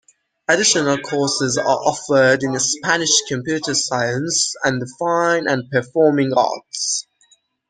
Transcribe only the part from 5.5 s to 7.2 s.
Performing arts.